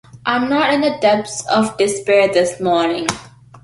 I’m 0.25 0.49
not 0.49 0.73
in 0.73 0.81
the 0.81 0.97
depths 0.99 1.45
of 1.47 1.77
despair 1.77 2.27
this 2.33 2.59
morning. 2.59 3.05